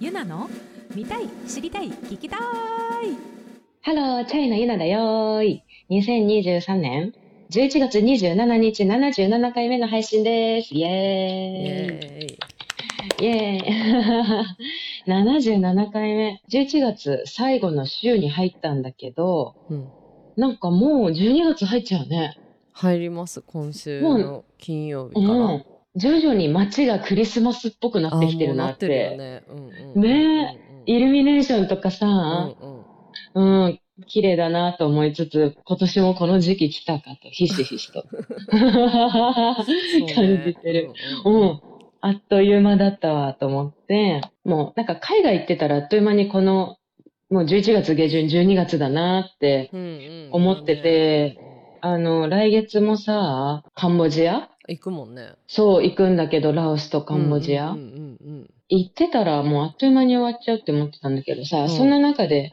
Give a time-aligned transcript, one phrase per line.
[0.00, 0.48] ゆなの
[0.94, 2.40] 見たい知りたい聞きたい
[3.84, 5.64] Hello, チャイのゆなだよーい。
[5.90, 7.12] 2023年
[7.50, 10.74] 11月27日77回目の配信です。
[10.74, 13.26] イイエーイ。
[13.26, 13.66] エーイイエー
[15.04, 15.04] イ。
[15.06, 16.40] 77回目。
[16.50, 19.88] 11月最後の週に入ったんだけど、うん、
[20.36, 22.38] なんかもう12月入っちゃうね。
[22.72, 25.64] 入ります今週の金曜日から、うん。
[25.96, 28.76] 徐々に街がクリスマスっぽくなってきてるなっ。
[28.78, 28.88] て。
[28.88, 32.10] ね、うんうんうん、ねイルミネーションとかさ、う
[32.66, 32.84] ん
[33.34, 33.64] うん。
[33.64, 38.04] うん、綺麗だなと思いつつ、今年もこの時期来たかと、ひしひしと。
[40.14, 40.92] 感じてる。
[41.24, 41.60] うん
[42.02, 46.78] あっという間だったわと思って、もうなんか海外行ってたらあっという間にこの、
[47.28, 51.38] もう11月下旬、12月だなって、うんうん思ってて
[51.82, 55.34] あの、来月もさ、カンボジア行くもんね。
[55.46, 61.68] そう行くんだけど、ラオスとカンボジア、うんうんうん行ってたらもうあっという間に終わっちゃうって思ってたんだけどさ、うん。
[61.68, 62.52] そんな中で、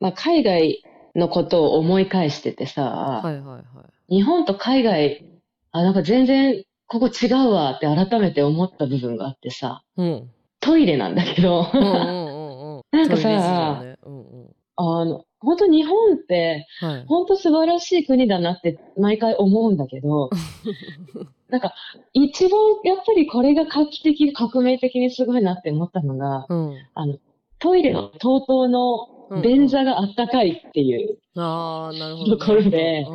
[0.00, 0.82] まあ海外
[1.14, 3.60] のことを思い返しててさ、はいはいは
[4.08, 4.14] い。
[4.14, 5.26] 日本と海外、
[5.70, 10.30] あ、なんか全然ここ違うわって改めて思った部分があってさ、うん。
[10.60, 11.68] トイレなんだけど、
[12.90, 13.84] なんかさ
[14.76, 17.04] あの、本当日本って、はい。
[17.06, 20.30] 本当素晴らしい国だなって毎回思うんだけど、
[21.48, 21.74] なんか
[22.12, 26.76] 一番やっぱりこれが画期的、革命的にすごいなって思ったのが、うん。
[26.94, 27.18] あの、
[27.58, 31.18] トイレの TOTO の便座があったかいっていう、
[32.38, 33.06] ところで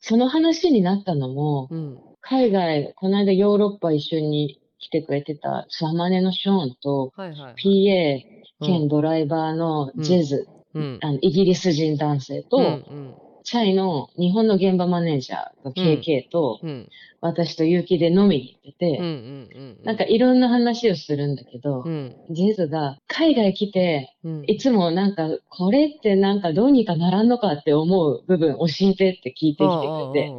[0.00, 1.98] その話になったのも、うん。
[2.22, 10.98] 海外、この間ヨーロッパ一緒に来てくれてたツアマネのショーンと、はいはい PA うん兼ドライバーのジェズ、うん。
[11.02, 16.88] あのイギリス人男性と、うんうんチャイの日本の現場マネージャーの KK と、うん。
[17.22, 19.12] 私と結城で飲みに行ってて、うんうん
[19.54, 22.16] うんなんかいろんな話をするんだけど、うん。
[22.30, 24.44] ジェズが海外来て、うん。
[24.46, 30.30] いつもなんか、これってなんかどうにかならんのかって思う部分教えてって聞いてきてくれて、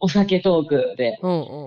[0.00, 1.18] お酒トークで。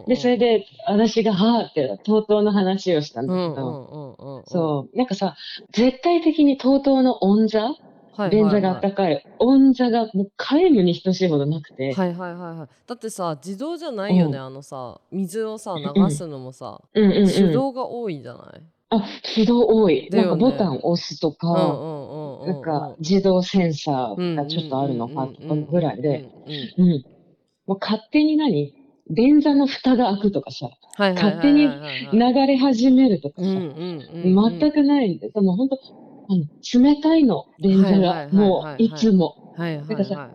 [0.07, 5.35] で、それで私が、はーって、TOTO の話をしたんだけど、そう、なんかさ、
[5.71, 7.84] 絶対的に TOTO のオンザ、はい
[8.31, 12.67] 便座があったかい、オンザがもう皆無に等しいほどなくて、はいはいはいはい。
[12.87, 17.27] だってさ自動じゃないよね、うあのさ水をさ流すのもさ、うんうんうん。
[17.27, 18.61] 手動が多いんじゃない？
[18.89, 19.03] あ、
[19.35, 20.09] 手動多い。
[20.11, 20.21] ね。
[20.21, 21.47] なんかボタン押すとか、
[22.45, 25.27] なんか自動センサーがちょっとあるのか
[25.71, 26.29] ぐらいで、
[26.77, 27.03] うん。
[27.65, 28.73] もう勝手に何？
[29.07, 31.73] 便座の蓋が開くとかさ、勝手には
[32.11, 35.77] い流れ始めるとかさ、全くないんで、でも本当、
[36.73, 38.27] 冷たいの、便座が。
[38.31, 39.35] もう、いつも。
[39.55, 40.29] はいはいなんかさは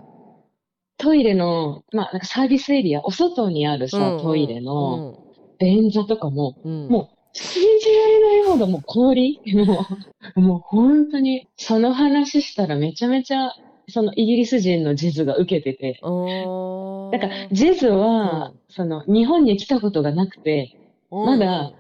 [1.01, 5.15] トイレの、まあ、なんかサービスエリア、お外にあるいさ、トイレの
[5.59, 6.73] 便座とかも、うん。
[6.73, 9.87] うんもう、信じられないほどもう氷も
[10.35, 13.53] う、 もう本当に、その話したらめちゃめちゃ、
[13.89, 20.77] そのイギリス人のジズが受けてて、だから、ジズは、その、日本に来たことがなくて、
[21.11, 21.73] まだ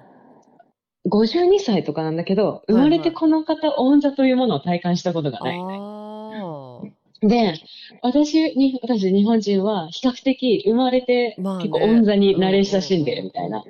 [1.08, 5.58] 52歳とかなんだけど、生まれてこの方、オンザというものを体感したことがあない。
[5.58, 6.90] ー。
[7.22, 7.54] で、
[8.02, 13.64] 私に、私日本人は比較的生まれて結構オンザに慣れ親しんでるみたいな。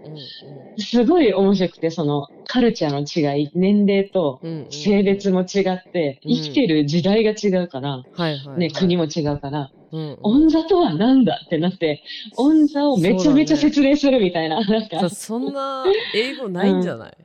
[0.78, 6.34] すごい面白くて、そのカルチャーの違い、年齢と性別も違って、うん。
[6.34, 8.58] 生きてる時代が違うから、はいはいはい。
[8.60, 12.02] ね、国も違うから、うんうんオンザとは何だってなって、
[12.36, 14.60] オンザをめちゃめちゃ説明するみたいな。
[14.64, 15.84] なんかそそんな
[16.14, 17.16] 英語ないんじゃない、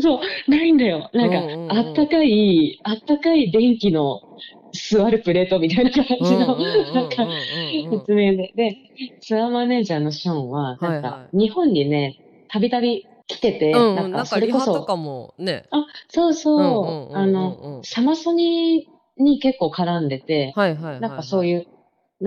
[0.00, 1.10] そう、ないんだよ。
[1.12, 4.20] なんか、うんうんうんあったかい、あったかい電気の
[4.72, 6.58] 座るプレートみたいな感じの、
[6.92, 7.26] なんか、
[7.90, 8.52] 説明で。
[8.54, 8.76] で、
[9.20, 15.66] ツアーマネージャーのショーンは、なんはいはか、日本にね、たびたび来てて、うん、なんか、なんかそれこそ、リハとかもね。
[15.70, 21.00] あ、そうそう、うんうんうんうんあの、サマソニに結構絡んでて、はいはいはい、はい。
[21.00, 21.66] なんかそうう。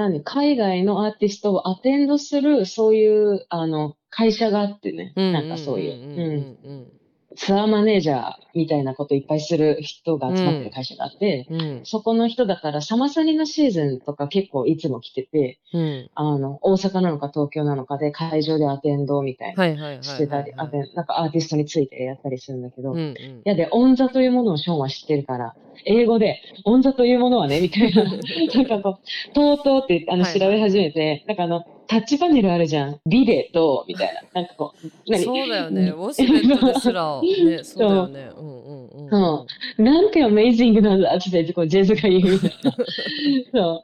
[0.03, 6.91] いう、何、海外のアーティストをアテンドする、そういう、あの、会社があってね、なんかそういう、うんうん
[7.37, 16.09] ツアーマネージャーみたいなこといっぱいする人が集まってる会社があって、うんうんそこの人だから、サマソニのシーズンとか結構いつも来てて、うん。
[16.15, 20.01] あの、大阪なのか東京なのかで会場でアテンドみたいな。
[20.01, 20.69] してたり、なん
[21.05, 23.41] かアーティストについてやったりするんだけど、いうんうん。
[23.45, 28.03] やで、オンザというものをショーンは知ってるから、英語で、オンザというものはね、みたいな、
[28.55, 32.99] なんかこう、とうとうってあのはい調べ始めて、なんかあの、タッチパネルあるじゃん。
[33.05, 34.41] ビデと、みたいな。
[34.41, 35.23] なんかこう、何？
[35.23, 35.89] そうだよね。
[35.89, 38.29] ウォシュレットですら、 ね、そうだよね。
[38.37, 39.09] うんうんうん。
[39.09, 39.47] そ
[39.79, 42.71] うなんてアメイジングなんだってこうジェズが言うみたいな。
[43.53, 43.83] そ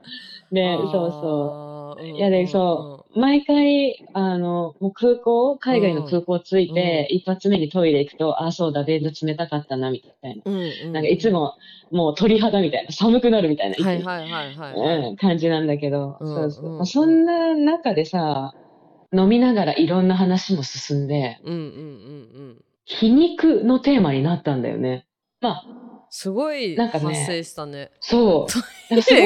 [0.51, 0.55] う。
[0.55, 1.72] で、そうそう。
[2.01, 10.51] いやで、そう、毎回、あの、もう空港、海外の空港着いて、一発目にトイレ行くと、あ、そうだ、便所冷たかったな、みたいな。
[10.91, 11.55] なんかいつも、
[11.91, 15.09] もう鳥肌みたいな、寒くなるみたいな、はいはいはいはい。
[15.09, 18.55] うん、感じなんだけど、うんそうそんな中でさ、
[19.15, 21.69] 飲みながらいろんな話も進んで、うんうんうんう
[22.53, 22.65] ん。
[22.85, 25.05] 皮肉のテーマになったんだよね。
[25.39, 25.67] まあ、
[26.15, 27.89] すごいなんかね発生したね。
[28.00, 28.51] そう。
[28.51, 28.62] す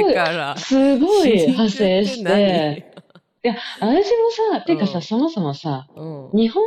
[0.01, 0.55] ごい、から。
[0.55, 2.91] すごい派生してて、
[3.43, 6.31] いや、私もさ、てかさ、うんそもそもさ、何。
[6.43, 6.63] 日本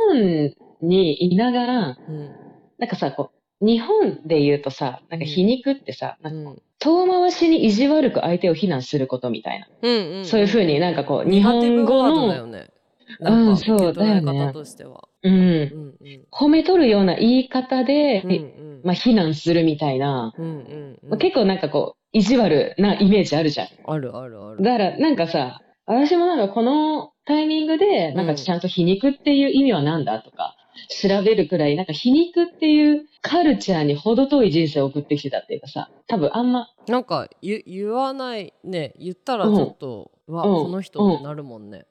[0.83, 2.35] にいながら、うん。
[2.77, 3.31] なんかさ、こ
[3.61, 6.61] う、日本で言うとさ、なんか皮肉ってさ、なんかうん。
[6.77, 9.67] 遠回しに意地悪く相手を非難することみたいな。
[9.81, 10.25] うんうん。
[10.25, 12.70] そういうふうになんかこう、日本語の、よね。
[13.19, 15.07] うんそうだよね方としては。
[15.23, 15.95] うん。
[16.31, 18.81] 褒め取るような言い方で、うんうん。
[18.83, 21.09] まあ、非難するみたいな、うんうんうん。
[21.09, 23.67] まあ、結構なんかこう、意地悪なイメージあるじゃん。
[23.85, 24.63] あるあるある。
[24.63, 30.55] だから、なんかさ、私もなんかこのタイミングで、なんかちゃんと皮肉っていう意味は何だとか、
[30.89, 41.85] 調べるくらい、なんか皮肉っていうカルチャーに程遠い人生を送ってきてたっていうかさ、多分あんま、なんか言言わないね言ったらちょっと、うわ、うんこの人ってなるもんね。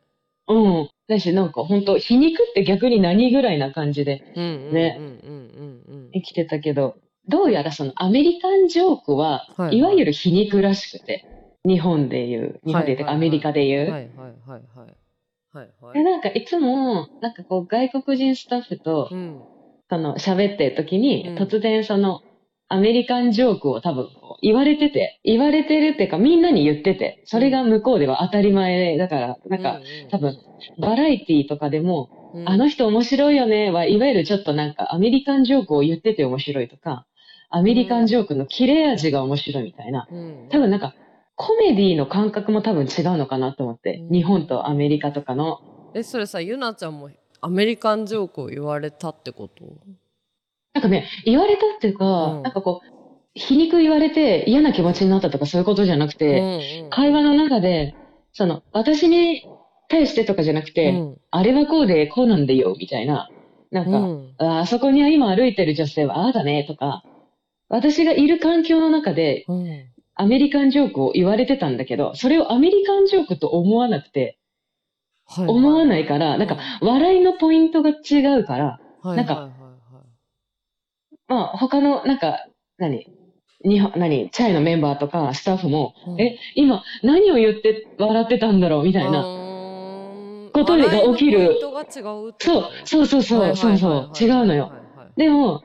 [0.55, 0.91] うん。
[1.09, 4.99] だし、なんか本当皮肉って逆に何ぐらいな感じでね
[6.13, 6.97] 生きてたけど、
[7.29, 11.29] どうやらそのアメリカンジョークは、はいいわゆる皮肉らしくて、
[11.65, 13.87] 日本でいう、日本でいうアメリカでいう。
[13.87, 13.91] うん。
[13.93, 14.97] はいはいはいはい
[15.53, 15.95] はいはい。
[15.95, 19.45] でなんかいつも、なんかこう外国人スタッフとう、ん
[19.89, 22.23] その喋ってる時に、うん突然その
[22.73, 24.09] アメリカンジョークを多分
[24.43, 29.81] 言われてて、言われてるっていうかみんなに言ってて、それが向こうでは当たり前だから、なんか、
[30.11, 30.39] 多分、
[30.81, 32.49] バラエティとかでも、うん。
[32.49, 37.07] あの人面白いよねは、いわゆるちょっとなんかアメリカンジョークを言ってて面白いとか、
[37.51, 40.07] アメリカンジョークの切れ味が面白いみたいな。
[40.09, 40.49] うん。
[40.49, 40.95] 多分なんか、
[41.35, 44.15] コメディの感覚も多分違うのかなと思って、うん。
[44.15, 45.59] 日本とアメリカとかの。
[45.93, 49.65] えそれさゆなちゃんもアメリカンジョークを言われたってこと？
[50.73, 52.43] なんかね、言われたっていうか、うん。
[52.43, 52.87] なんかこう、
[53.35, 57.95] 皮肉言われて嫌な気持ちになったとかそういうことじゃなくて、うんうん会話の中で、
[58.33, 59.45] その、私に
[59.89, 61.19] 対してとかじゃなくて、うん。
[61.31, 63.31] あれはこうでこうなんだよ、みたいな。
[63.71, 64.35] なんか、うん。
[64.39, 67.05] ああそこには今歩いてる女性はああだね、とか、
[67.69, 69.67] 私がいる環境の中でうん。
[70.17, 74.39] アメリカンジョークを言われてたんだけど、それをアメリカンジョークと思わなくて、
[75.27, 75.47] はい。
[75.47, 79.51] 思わないから、なんか、笑いのポイントが違うから、はいなんかはい。
[79.51, 79.60] はい
[81.31, 82.45] まあ、他の、なんか、
[82.77, 83.07] 何？
[83.65, 84.31] 日本、何？
[84.31, 89.13] チャイのメンバーとかスタッフも、はいえ、今、何を言って笑ってたんだろうみたいな。
[89.13, 89.23] な
[90.53, 91.57] ことが起きる。
[92.39, 94.73] そうそう、そうそうそう、そう違うのよ。
[95.17, 95.63] でも、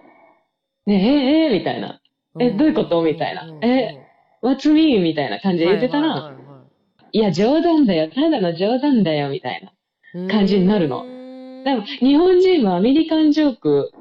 [0.86, 2.00] ねえ、え、え、みたいな。
[2.40, 3.02] えどういうこと？
[3.02, 3.50] みたいな。
[3.64, 4.06] え
[4.44, 5.00] What's me?
[5.00, 6.36] みたいな感じで言ってたら、
[7.12, 9.72] いや、冗談だよ、ただの冗談だよ、みたい
[10.14, 10.28] な。
[10.30, 11.04] 感じになるの。
[11.64, 13.92] でも、日本人はアメリカンジョーク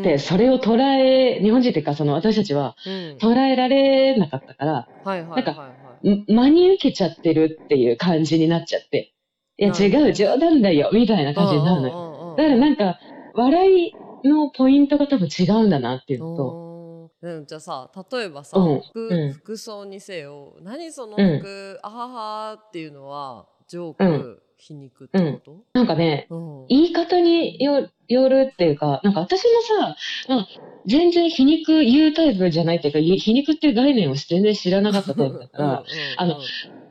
[0.00, 2.76] って、それを捉え、日本人っていうか、その私たちは
[3.20, 5.52] 捉えられなかったから、なんか
[6.02, 6.24] ん。
[6.26, 9.14] 真に受けちゃってるっていう感じになっちゃって、
[9.58, 11.94] いや、違う、冗談だよ、みたいな感じになるのよ。
[11.94, 12.98] よだからなんか、
[13.34, 13.88] 笑
[14.22, 16.62] いのポイントが多分違うんだなっていうのと、
[17.46, 19.32] じゃあさ例えばさ、うん服うん。
[19.32, 21.38] 服装にせよ何そのうん。
[21.38, 26.66] 服、あははっていうのはジョーク、皮肉ってこと、なんかね、うん。
[26.68, 29.48] 言い方によよるっていうか、なんか私も
[29.80, 29.96] さ、
[30.28, 30.48] まあ、
[30.86, 35.84] 全然皮肉言うタイプじゃないっていうか、い皮肉っていう概念を全然知らなかったタイプだから、
[36.16, 36.36] あの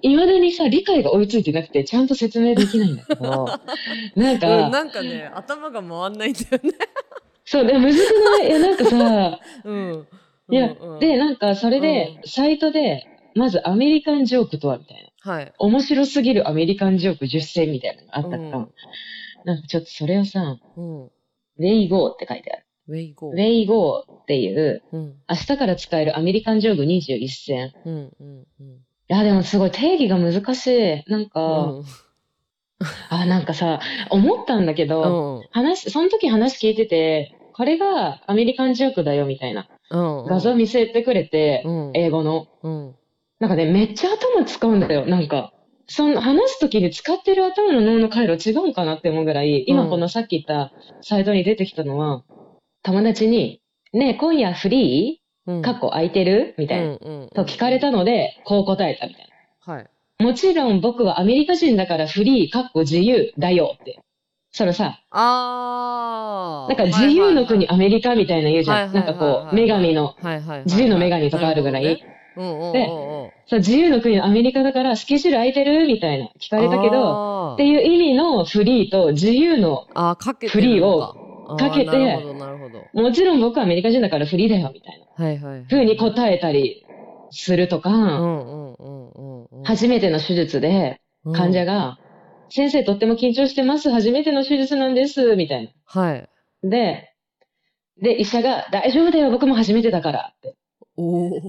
[0.01, 3.45] いまだにさ、理解が追いついてなくて、ちゃんと説明できないんだけど、
[4.15, 6.71] なんうんか、なんかね頭が回んないんだよね。
[7.45, 8.47] そう、でもむずくない？
[8.47, 10.07] いや、なんかさ、 うん、
[10.51, 10.99] いやうんうん。
[10.99, 15.10] で、なんかそれで、サイトで、まずアメリカンジョークとはみたいな。
[15.23, 15.53] はい。
[15.59, 18.69] 面白すぎるアメリカンジョーク10選みたいなのがあったから、うん
[19.43, 22.65] なんかちょっとそれをさ、うん、ウェイゴーって書いてある。
[22.87, 23.33] ウェイゴー。
[23.33, 27.73] ウェイゴーっていう、うん明日から使えるアメリカンジョーク21選。
[27.85, 28.67] うんうんうん
[29.09, 31.03] いや、でもすごい定義が難しい。
[31.11, 31.83] なんか、うん
[33.09, 42.47] あ、なんかさ、思ったんだけど、うん話、その時話聞いてて、これがアメリカンジョークだよみたいなうん画像見せてくれて、うん英語の。
[42.63, 42.95] うん
[43.41, 45.07] なんかね、めっちゃ頭使うんだよ。
[45.07, 45.51] なんか、
[45.87, 50.71] その話す時に使ってる頭の脳の回路違うかなって思うぐらい、今うんこのさっき言った
[51.01, 52.23] サイトに出てきたのは、
[52.83, 53.59] 友達に、
[53.93, 56.53] ねえ、今夜フリうんーかっこ空いてる？
[56.59, 56.85] みたいな。
[56.85, 59.29] うんうんと聞かれたので、こう答えたみたい
[59.61, 59.89] はい。
[60.19, 60.25] な。
[60.27, 63.99] もちろん僕はアメリカ人だからフリーかっこ自由だよって。
[64.51, 66.73] それさ、ああ。
[66.73, 68.93] なんか自由の国アメリカみたいな言うじゃん。
[68.93, 70.15] なんかこう、はい女神の、
[70.65, 72.05] 自由の女神とかあるぐらい
[72.73, 72.85] で
[73.47, 79.87] そう、自由の国のアメリカだから、スケジュール空いてるみたいな聞かれたけど、どっていう意味のフリーと自由の、
[80.47, 81.15] フリーを
[81.57, 85.25] かけてなるほどなるほどもちろん僕はアメリカ人だからフリーだよ、みたいな。
[85.25, 86.85] はいはいはい風に答えたり
[87.29, 87.89] するとか、
[89.63, 91.01] 初めての手術で
[91.33, 91.97] 患者がが、
[92.49, 93.89] 先生とっても緊張してます。
[93.89, 95.35] 初めての手術なんです。
[95.35, 96.29] みたいはい
[96.63, 96.69] な。
[96.69, 97.13] で、
[98.01, 100.55] で、医者が、大丈夫だよ、僕も初めてだからって。
[100.97, 101.41] おお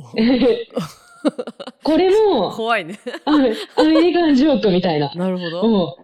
[1.83, 5.13] これも、 怖いねアメリカンジョークみたいな。
[5.15, 5.97] なるほども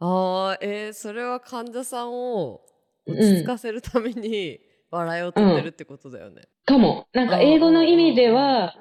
[0.00, 2.60] あーえー、それは患者さんを
[3.06, 6.42] う、落ち着うん、かせるために笑いを取ってるってことだよね。
[6.64, 7.06] かも。
[7.12, 8.74] なんか、英語の意味では、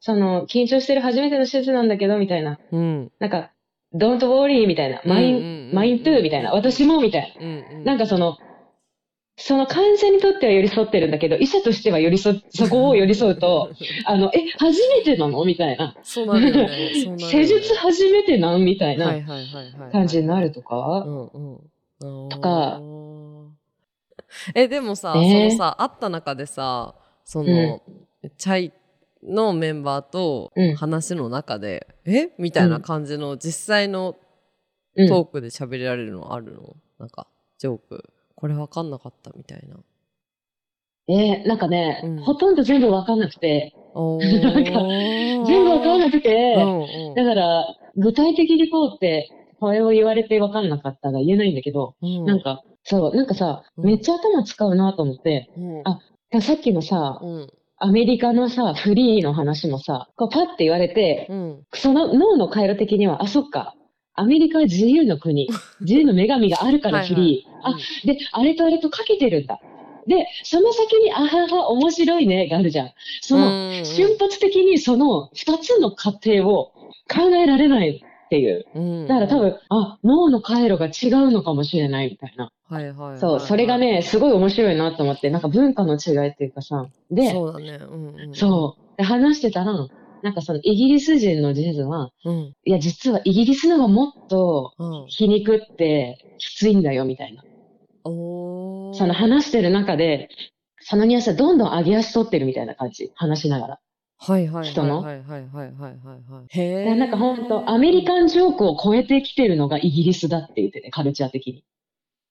[0.00, 2.58] その、緊張してる初めての手術なんだけど、みたいな。
[2.72, 3.12] うん。
[3.18, 3.50] なんか、
[3.94, 5.00] don't worry みたいな。
[5.04, 6.52] うんうんうん mind, mind too みたいな。
[6.52, 7.46] 私もみたいな。
[7.46, 8.36] うんうん、なんかその、
[9.36, 13.70] その患者にとっては寄り添ってるんだけど、医者としては寄り添、そこを寄り添うと、
[14.06, 15.44] あの、え、初めてなの？
[15.44, 15.96] みたいな。
[16.04, 16.92] そうなるよね。
[17.10, 18.64] ね施術初めてなん？
[18.64, 20.76] みたいはいな感じになるとうか。
[21.04, 21.30] ん
[22.00, 22.28] うん。
[22.28, 22.80] とか。
[24.54, 27.82] え、でもさ、ねそのさ、会った中でさ、その、
[28.38, 28.72] チャイ
[29.22, 32.30] のメンバーとうん話の中で、え？
[32.38, 34.14] みたいな感じの実際の
[34.94, 37.26] うんトークで喋られるのあるの、なんか、
[37.58, 38.13] ジョーク。
[38.44, 39.76] これ分かんなかったみたいな。
[41.08, 42.18] えーなんかね、うん。
[42.18, 44.70] ほとんど全部わかんなくて、おなんか
[45.46, 52.26] 全部わかんなくて、うんうんだから、具体的にこうって、これを言われてわかんなかったが言えないんだけど、うん。
[52.26, 53.86] なんか、そう、なんかさ、うん。
[53.86, 55.82] めっちゃ頭使うなと思って、うん。
[55.86, 55.98] あ
[56.42, 57.48] さっきのさ、うん。
[57.78, 61.62] アメリカのさ、フリーの話もさ、こうパッて言われて、うん。
[61.72, 63.74] その脳の回路的には、あ、そっか。
[64.14, 65.48] アメリカは自由の国。
[65.80, 67.50] 自由の女神があるからフリー。
[67.50, 69.58] はいあ、で、あれとあれとかけてるんだ。
[70.06, 72.90] で、その先に、あはは、面白いね、があるじゃん。
[73.22, 76.72] その、うん瞬発的にその二つの過程を
[77.08, 78.66] 考えられないっていう。
[78.74, 82.50] うんだから多分、あ、脳の回路が違うのかもしれないみたいな。
[82.68, 86.86] はいはいはいはいそう、それがね、すごい面白いなと思って、なんか文化の違いっていうかさ。
[87.10, 87.78] で、そうだね。
[87.80, 88.96] うんうん、そう。
[88.98, 89.88] で、話してたら、
[90.24, 92.54] なんかそのイギリス人のジェズは、うん。
[92.64, 95.06] いや、実はイギリスのがもっとうん。
[95.06, 97.44] 皮肉ってきついんだよ、みたいな。
[98.04, 100.30] その話してる中で、
[100.80, 103.12] そのニュアンスはどんどん上げ足取ってるみたいな感じ。
[103.14, 103.80] 話しながら。
[104.16, 106.58] はいはいはい人のはいはいはいはいはいはい。
[106.58, 106.84] へえ。
[106.84, 111.64] でなんか本当アメリカンジョークを超えてきてるのがイギリスだって言ってて、カルチャー的に。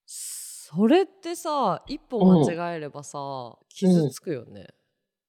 [0.08, 4.66] それってさ、一歩間違えればさ、傷つくよね。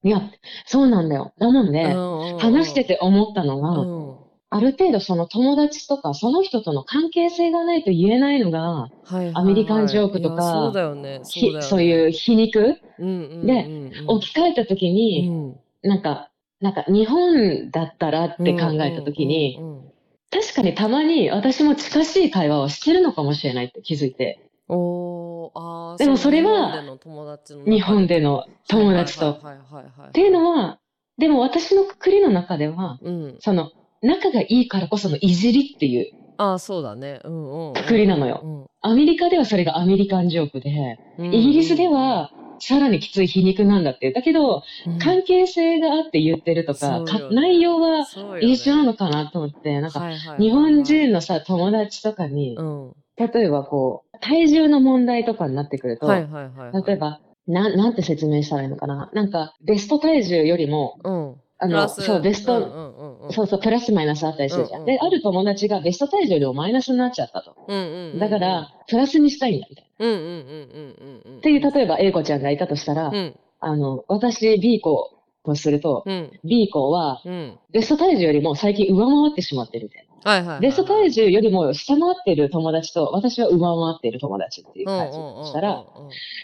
[0.04, 0.30] いや、
[0.66, 1.32] そうなんだよ。
[1.38, 4.16] だもんね、うん話してて思ったのが、うん。
[4.50, 11.22] ある程度その友達とか、その人との関係性がないと言えないのが、はいはいはいアメリカンジョークとかそうだよね。
[11.24, 11.68] ひそうだよね。
[11.68, 12.60] そういう皮肉？
[12.60, 16.30] で置き換えた時に、うんなんか、
[16.60, 19.94] なんか日本だったらって考えた時に、うんうんうん
[20.30, 25.13] 確かにたまに私も近しい会話をしてるのかもしれないって気づいて、おー
[25.54, 29.32] あーでもそれは日本での友達と。
[29.32, 30.78] っていうのは、
[31.18, 33.70] でも私のくくりの中では、うん、その、
[34.02, 37.20] 仲がいいからこそのいじりっていうああそうだね。
[37.24, 38.68] うんうんうんくくりなのよ。
[38.82, 44.12] アメリカではそれがアメリカンジョークで、うんイギリスではさらにきつい皮肉なんだって。
[44.12, 44.98] だけど、うん。
[44.98, 47.04] 関係性があって言ってるとか、ね。
[47.30, 48.06] 内容は
[48.40, 52.92] 一緒なのかなと思って、なんか、日本人のさ、友達とかに、うん。
[53.16, 56.84] 例えばこう、体重の問題とかになってくると、はいはいはいはい。
[56.86, 59.10] 例えば、なん、なんて説明したらいいのかな？
[59.12, 61.34] なんか、ベスト体重よりも、うん。
[61.58, 63.32] あの、そう、ベスト、うんうんうんうん。
[63.32, 64.82] そうそう、プラスマイナスあったりするじゃん。
[64.82, 67.54] うんうんうんで、ある友達がベスト体重よりもマイナスになっちゃったと。
[67.68, 68.18] うんうんうんうん。
[68.18, 69.90] だから、プラスにしたいんだ、みたいな。
[69.90, 73.34] っていう、例えば A 子ちゃんがいたとしたら、うん。
[73.60, 75.10] あの、私 B 子
[75.44, 80.14] とすると、うん B 子は、うんベスト体重よりも最近上回ってしまってるみたいな。
[80.24, 85.84] はいはいはいベスト体重よりも下回ってる友達と、私は上回ってる友達っていう感じだしたら、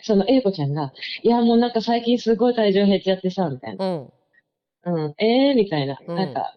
[0.02, 0.92] その A 子ちゃんが、
[1.23, 3.87] いや、もうなんか最近すごい体重減っちゃってさ、みたいな。
[3.87, 4.11] うんうん
[4.83, 5.99] うん、えー、みたいな。
[6.07, 6.54] うんなんか、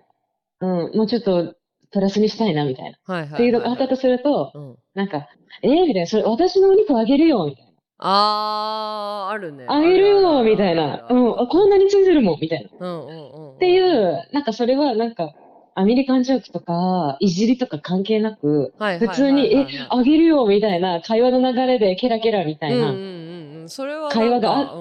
[0.61, 1.55] うん、もうちょっと
[1.91, 2.97] プラスにしたいな、みたいな。
[3.05, 5.27] はいはいはいっていうのがあったとすると、うんなんか、
[5.63, 6.07] えー、みたいな。
[6.07, 7.71] それ私のお肉あげるよ、みたいな。
[7.99, 9.65] あーあるね。
[9.67, 11.05] あげるよ、みたいな。
[11.09, 12.67] うん、あこんなについてるもん、みたいな。
[12.67, 13.59] っうんうんうん。
[13.59, 15.33] ていう、なんかそれはなんか、
[15.75, 23.69] アメリカンジョークとか、いじりとか関係なく、はい普通に、え、あげるよ、みたいな、会話の流れでケラケラみたいな、うんうんうんうん。
[23.69, 24.75] それは会話があ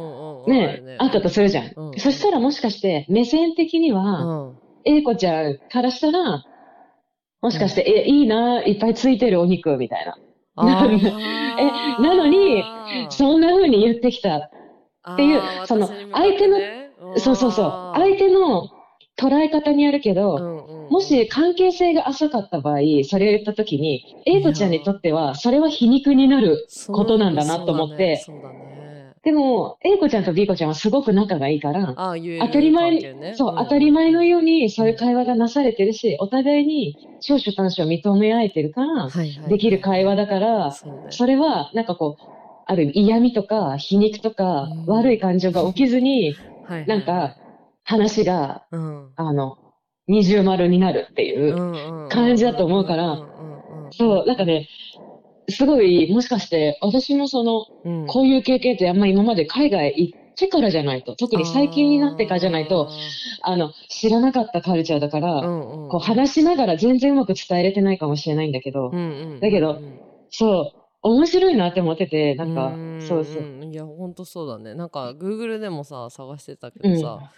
[0.47, 1.73] ね、あったとするじゃん。
[1.77, 4.59] うんそしたらもしかして、目線的には、うん。
[4.85, 6.45] 英子ちゃんからしたら、
[7.41, 10.17] もしかして、え、いいな、いっぱいついてるお肉、みたいな。
[10.57, 10.97] あー。
[11.59, 12.65] えなのに
[13.11, 14.51] そんな風に言ってきた。
[15.15, 16.91] っていうその私に向かってね。
[17.17, 17.93] そうそうそう。
[17.95, 18.69] 相手の
[19.19, 28.23] 捉え方にあるけど、うんうんもし関係性が浅かった場合、それを言った時に、英子ちゃんにとっては、それは皮肉になることなんだなと思って、ね
[29.23, 33.01] でも、英子ちゃんと B 子ちゃんはすごく仲がいいから、ああいう当たり前
[33.37, 33.57] そう、ん。
[33.57, 39.09] 当たり前のようにそういう会話がなされてるし、お互いに長所短所を認め合えてるから、
[39.49, 40.73] できる会話だから、
[41.11, 42.23] それはなんかこう、
[42.65, 44.87] ある意味嫌味とか皮肉とかうん。
[44.87, 47.37] 悪い感情が起きずに、はいはいなんか
[47.85, 49.13] 話が、うん。
[49.15, 49.57] あの、
[50.09, 51.55] 二重丸になるっていう。
[52.09, 53.17] 感じだと思うから
[53.93, 54.69] そう、なんかね、
[55.49, 58.07] すごい、もしかして、私もその、うん。
[58.07, 62.89] こういう経験ってあんま今まで海外行ってからじゃないと、特に最近になってからじゃないと、
[63.43, 73.43] あの、知らなかったカルチャーだから、うんうんこう話しながら全然うまく伝えれてないかもしれないんだけど、うんうんだけどうんそう、面白いなって思ってて、なんか、んそうそう。
[73.43, 74.75] んいやほんとそうだね。
[74.75, 77.29] なんか Google でもさ探してたけどさ、うん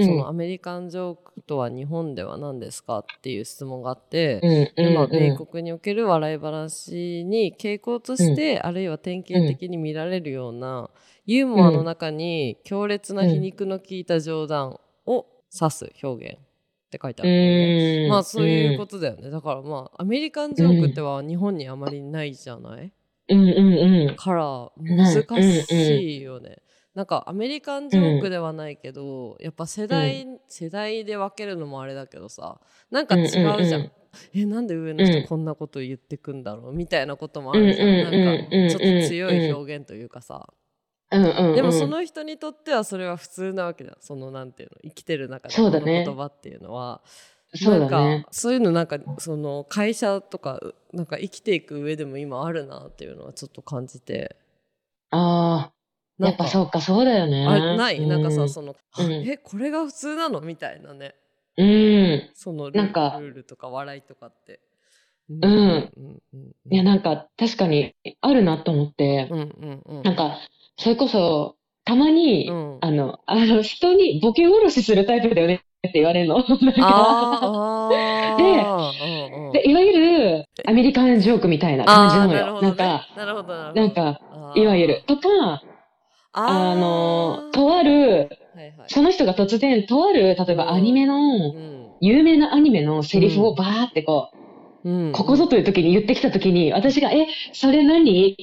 [0.00, 10.90] そのアメリカンジョークとは日本では何ですかっていう質問があって、うん、米国における笑い話に傾向として、あるいは典型的に見られるような、
[11.26, 18.04] ユーモアの中に強烈な皮肉の効いた冗談を指す表現って書いてあるんだよね。
[18.04, 19.30] うんまあそういうことだよね。
[19.30, 22.92] だからまあアメリカンジョークっては日本にあまりないじゃない、
[23.28, 24.16] うん、うん、うん。
[24.16, 26.62] から難しいよね。
[26.94, 33.44] なんかアメリカンジョークではないけど、やっぱ世代、世代で分けるのもあれだけどさなんか違うじゃん。
[33.44, 33.90] うんうんうん
[34.34, 36.72] えなんで上のうん人こんなこと言ってくんだろう？
[36.72, 37.88] みたいなこともあるじゃん。
[37.88, 40.48] うんうんうんなんかちょっと強い表現というかさ。
[41.12, 41.54] うん、うん。
[41.54, 43.96] でもその人にとってはそれは普通なわけじゃん。
[44.00, 47.02] そのなんていうの生きてる中でこの言葉っていうのは。
[47.62, 48.28] なんねか。
[48.30, 50.58] そういうのなんかその会社とか
[50.92, 54.36] なんか生きていく上でも今あるなっていうのはちょっと感じて
[55.10, 55.70] あ
[56.18, 57.46] やっぱそうか、そうだよね。
[57.46, 59.12] あない、なんかうんさその、うん。
[59.28, 60.40] えこれが普通なの？
[60.40, 61.14] みたいなね。
[61.56, 62.30] うん。
[62.34, 64.60] そのルなんかルールとか笑いとかって。
[65.30, 65.90] うん。
[66.70, 70.02] いや、なんか、確かに、あるなと思って、うんうんうん。
[70.02, 70.38] なんか、
[70.78, 72.78] それこそ、たまに、うん。
[72.80, 75.62] あの、あの、人にボケ殺しするタイプだよね。
[75.86, 76.42] って言われるの。
[76.42, 76.48] で
[79.52, 82.62] で、いわゆる、アメリカンジョークみたいな感じなのよ。
[82.62, 83.06] なんか、
[83.74, 84.20] なんか、
[84.56, 85.04] いわゆる。
[85.06, 85.62] とか、
[86.32, 88.88] あの、とある、はいはい。
[88.90, 91.96] その人が突然、とある、例えばアニメの、うん。
[92.00, 94.28] 有名なアニメのセリフをバーってこ
[94.84, 95.12] う、うん。
[95.12, 98.36] ここぞという時に言ってきた時に、私が、え、それ何？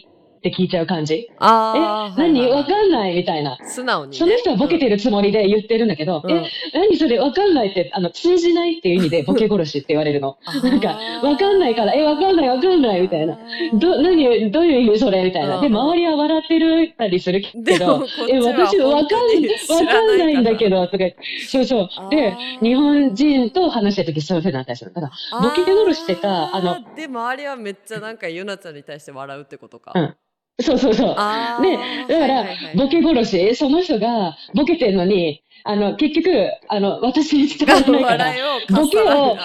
[0.45, 1.13] って聞いちゃう感じ。
[1.15, 2.47] え、あー何？
[2.49, 3.57] わかんないみたいな。
[3.67, 7.17] 素直にねその人はボケてるつもりで言ってるんだけど、うんえ、何それ？
[7.19, 10.37] わかんないって、あの、通じないっていう意味でボケ殺しって言われるの。
[10.61, 13.39] なんか、わかんないから、え、わかんないわかんないみたいな。
[13.73, 15.23] ど、何、どういう意味それ？
[15.23, 15.61] みたいな。
[15.61, 21.05] で、うん周りは笑ってるたりするけどえ、は私わかん、ないかんないんだけど、とか
[21.47, 22.09] そうそう。
[22.09, 24.93] で日本人と話した時そういうふうになったりする。
[24.93, 30.15] だから、ボケ殺しってさ、あの、ーで周りはめっちゃなんかゆなちゃんに対して笑うってことか、うん
[30.61, 31.15] そうそうそう。
[31.17, 36.29] あーで、だから、ボケ殺し、その人がボケてるのに、あの、結局、
[36.69, 38.33] あの、私に伝わらないから
[38.69, 39.37] ボケを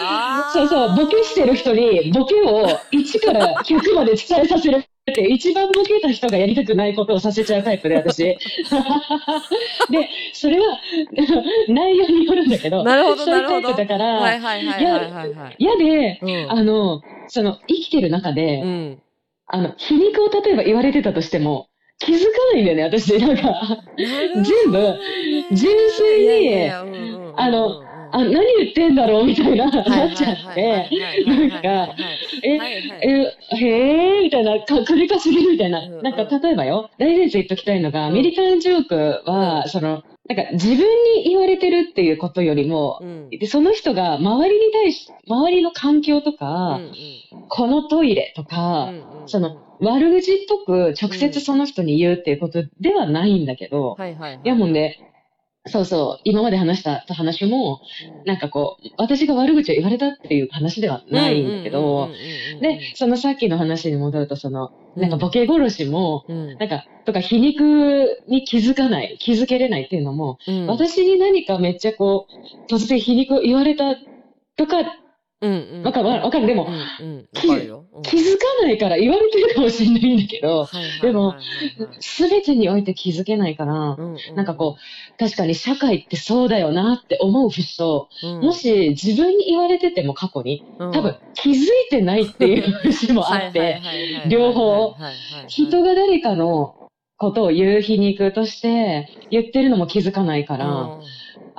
[0.52, 8.22] そうそう、ボケしてる人に、ボケを1から100まで伝えさせるって、一番ボケた人がやりたくないことをさせちゃうタイプで、私。
[9.90, 10.78] で、それは、
[11.68, 14.20] 内容によるんだけど、なるほどそういうタイプだから、
[15.58, 16.50] 嫌で、うん。
[16.52, 19.02] あの、その、生きてる中で、うん
[19.52, 23.18] あの、皮肉を例えば言われてたとしても、気づかないんだよね、私。
[23.18, 23.42] なんか、
[23.96, 24.98] 全部、
[25.52, 26.26] 純粋
[26.66, 26.84] にあ
[27.50, 30.88] のあ、何言ってんだろうみたいな、なっちゃって、
[31.26, 31.94] なんか、
[32.42, 32.58] え、
[33.02, 35.80] え、へーみたいな、か、くりかすぎるみたいな。
[35.80, 36.02] うんうん。
[36.02, 38.94] なんか、例えばよ、大前提言っときたいのが、アメリカンジョーク
[39.30, 39.68] は、うん。
[39.68, 40.76] その、なんか、自分
[41.16, 43.30] に言われてるっていうことよりも、うん。
[43.30, 46.80] でその人が周りに対し、周りの環境とか、
[47.48, 48.92] このトイレとか、
[49.26, 54.98] その、悪口っぽく直接その人に言うっていうことではないんだけど、はいやもんで、
[55.66, 57.80] そうそう、今まで話した話も、
[58.24, 62.08] なんかこう、私が悪口を言われたっていう話ではないんだけど、
[62.60, 66.56] で、そのさっきの話に戻ると、その、なんかボケ殺しも、うん。
[66.56, 70.66] なんか、とか皮肉に気づかない、気づけれないっていうのも、うん。
[70.66, 72.26] 私に何かめっちゃこ
[72.70, 73.96] う、突然皮肉を言われた
[74.56, 74.78] とか、
[75.42, 75.82] うんうん。
[75.84, 77.28] わかるわかるでもうんうん。
[77.50, 77.86] わかるよ。
[77.94, 78.02] うん。
[78.02, 80.68] 気づかないから言われてるかもしれないんだけど、
[81.02, 81.34] でも
[82.00, 88.40] すべてにおいて気づけないから、うんうなんかこう、確かに社会ってそうだよなって思う節と、うん。
[88.40, 90.92] もし自分に言われてても過去に、うん。
[90.92, 93.80] 多分気づいてないっていう節もあって、
[94.28, 94.94] 両方
[95.48, 96.76] 人が誰かの
[97.16, 101.00] ことを言う皮肉として言ってるのも気づかないから、うん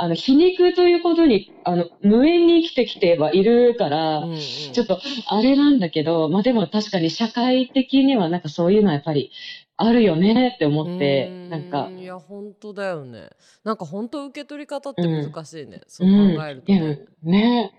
[0.01, 4.39] あの、皮肉ということに、あの、無縁に生きてきてはいるから、うんうん。
[4.39, 9.31] ちょっと、あれなんだけど、まあでも確かに社会的にはなんかそういうのはやっぱり
[9.77, 11.91] あるよねって思って、なんか。
[11.95, 13.29] う、いや本当だよね。
[13.63, 17.71] なんか本当受け取り方って難しいね、そううん考えるとね、ね、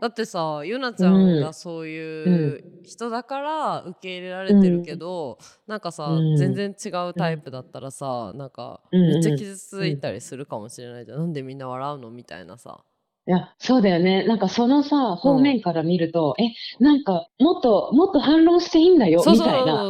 [0.00, 6.36] だってさゆなちゃんがそういう人だから受け入れられてるけど、なんかさ、うん。
[6.36, 12.84] 全然違うタイプだったらさなんかうんめっちゃ傷ついたりするかもしれないじゃん、なんでみんな笑うのみたいなさ。
[13.28, 14.24] いや、そうだよね。
[14.24, 19.82] なんかそのさ、方面から見ると、え、なんかもっと、もっと反論していいんだよ、みたいな。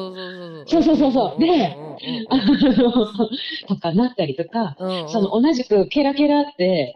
[0.67, 1.41] そうそうそうそう。
[1.41, 3.07] でうの、
[3.69, 5.09] とかなったりとか、うんうんうん。
[5.11, 6.95] その同じくケラケラって、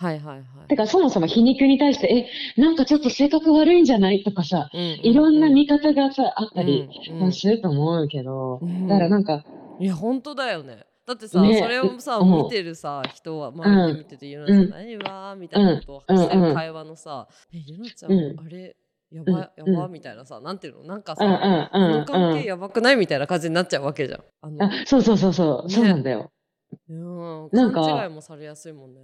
[0.00, 0.68] はいはいはい。
[0.68, 5.00] てかそもそも皮肉に対して、え、なんかちょっと性格悪いんじゃないとかさ、うんうんうん。
[5.00, 8.86] いろんな見方がさ、あったりうんうんすると思うけど、うん。
[8.86, 9.44] だからなんか、
[9.78, 10.84] いや本当だよね。
[11.06, 12.44] だってさ、ねそれをさ、うん。
[12.44, 14.70] 見てるさ人は周りで見てて、ゆなちゃん。
[14.70, 14.96] 何？
[14.96, 18.40] わーみたいなことをしてる会話のさ、えゆなちゃん、うん。
[18.40, 18.76] あれ
[19.12, 19.74] やば、うん。
[19.74, 20.84] やばみたいなさなんていうの？
[20.84, 21.90] なんかさ、うんうんあうん。
[22.00, 22.44] の関係うん。
[22.46, 24.20] やばくないみたいな感じになっちゃうわけじゃん。
[24.40, 25.74] あのあ、そうそうそうそう、ね。
[25.74, 26.30] そうなんだよ。
[26.88, 29.00] うん、なんか勘違いもされやすいもんね。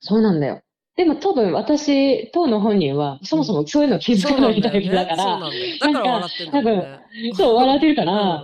[0.00, 0.60] そうなんだよ。
[0.96, 7.00] でも多分私、当の本人は、そもそもそういうの気づかないタイプだから、なんから笑ってんだよね。
[7.34, 8.42] そう、笑ってるから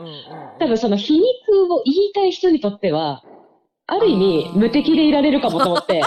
[0.60, 3.24] 多分その皮肉を言いたい人にとっては、
[3.86, 6.02] ある意味無敵でいられるかもと思って、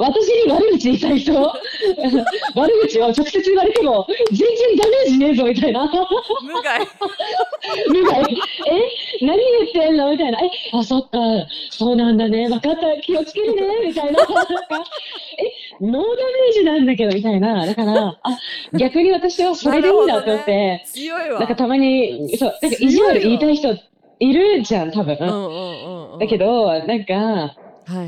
[0.00, 1.32] 私に悪口言いたい人、
[2.56, 5.84] 悪口を直接言われても、全然ダメージねえぞみたいな。
[6.42, 6.80] 無害。
[6.80, 9.26] みたいなえ？
[9.26, 10.10] 何言ってんの？
[10.10, 10.38] みたいな。
[10.40, 11.18] え、あ、そっか、
[11.70, 12.48] そうなんだね。
[12.48, 13.62] 分かった、気をつけるね。
[13.88, 14.20] みたいな。
[15.38, 17.66] え、ノーダメージなんだけど、みたいな。
[17.66, 18.38] だから、あ、
[18.78, 21.40] 逆に私はそれでいいんだと思って、強いわ。
[21.40, 23.76] なんかたまに、そう、なんか意地悪言いたい人
[24.18, 25.16] いるじゃん、多分。
[25.20, 26.18] うんうんうんうん。
[26.18, 27.56] だけど、なんか、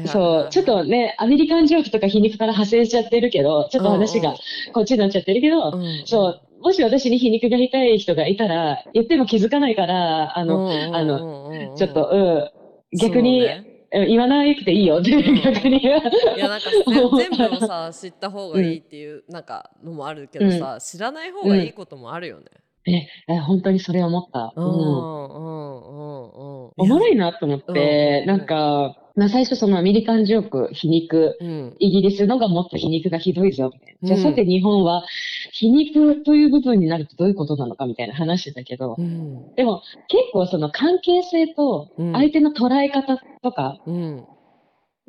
[0.06, 4.72] そう、ちょっとね、アメリカンジョークとか皮肉から派生しちゃってるけど、ちょっと話がうんうん。
[4.72, 12.50] こっちになっちゃってるけど、うん、そう、もし私に皮肉が言いたい人がいたら、言っても気づかないから、あの、あの、のちょっと、
[12.92, 13.48] うん、逆に、
[13.92, 15.34] 言わなくていいよって、うん。
[15.42, 15.82] 逆に。
[15.82, 16.00] いや
[16.48, 16.84] なんかぜ
[17.28, 22.46] 全部をさ知った方がいいっていうなんかのもあるけどさ、知らない方がいいこともあるよね。
[22.86, 24.52] え、え本当にそれ思った。
[24.56, 24.64] うん。
[24.64, 26.72] うんうんうんうん。
[26.76, 31.76] おもろいなと思って、うんなんか、まあ最初そのアメリカンジョーク、皮肉、うん。
[31.78, 34.08] イギリスのがもっと皮肉がひどいぞ、みたいな。
[34.08, 35.04] じゃあうんさて日本は
[35.52, 39.54] 皮肉という部分になるとどういうことなのかみたいな話してたけど、うん。
[39.54, 44.26] でも結構その関係性とうん相手の捉え方とかうん。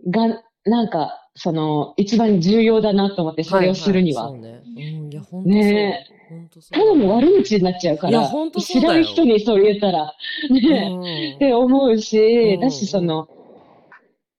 [0.09, 4.23] が、なんか、その、一番重要だなと思って、それをするには。
[4.23, 4.61] いいそうね。
[4.65, 5.11] うん。
[5.11, 5.55] いや、ほんとそう。
[5.55, 6.05] ね。
[6.71, 8.29] ただの悪口になっちゃうから。
[8.59, 10.13] 知らん人にそれ言ったら、
[10.49, 11.35] ね、うん。
[11.35, 13.27] って思うし、うんだしその、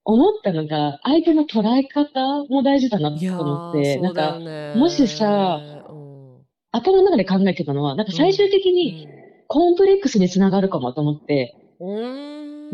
[0.03, 4.73] 思ったのが、相手の捉え方も大事だなといや思って、ー、なんか、ね。
[4.75, 6.37] もしさうん、
[6.71, 9.07] 頭の中で考えてたのは、なんか最終的に
[9.47, 12.71] コンプレックスにつながるかもと思って、うん、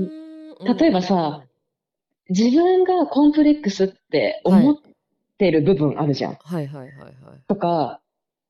[0.77, 1.43] 例えばさ
[2.29, 4.75] 自分がコンプレックスって思っ
[5.37, 6.37] てる部分あるじゃん。
[6.41, 6.67] はい。
[6.67, 6.87] はい。
[6.87, 6.91] はい。
[6.91, 7.13] はい。
[7.47, 8.00] とか、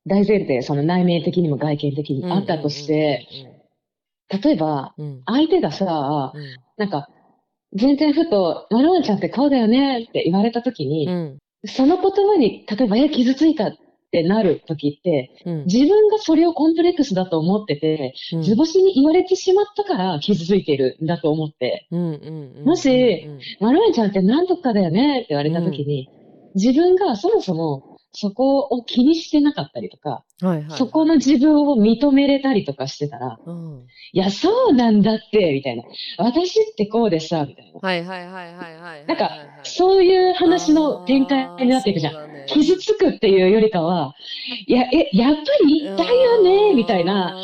[0.08, 3.28] 大前提、その内面的にも外見的にあったとして、
[4.30, 6.44] 例えば、相手がさ、うん。
[6.78, 7.08] なんか、
[7.74, 11.38] 全然ふと、まるまるちゃんってこうだよねって言われたときに、うん。
[11.66, 13.74] その言葉に、例えば、え、傷ついたっ
[14.12, 15.66] てなるときって、うん。
[15.66, 18.42] 自分がそれをコンプレックスだと思ってて、うん。
[18.42, 21.88] 図星に言われてしまったから傷ついてるんだと思って、
[22.66, 22.90] もし
[23.28, 26.10] うんまるまるちゃんって何とかだよねって言われたときに、
[26.56, 35.84] 自分がそもそもそこを気にしてなかったりとか、はいはいはいそこの自分を認めれたりとかしてたら、うんいや、そうなんだって、みたいな。
[36.18, 37.80] 私ってこうでさ、みたいな。
[37.80, 39.32] はいはいはいはいはいなんか、
[39.64, 42.14] そういう話の展開になっていくじゃん。
[42.14, 44.16] ん傷つくっていうよりかは、
[44.68, 47.38] いや、え、やっぱり言いたいよね、みたいな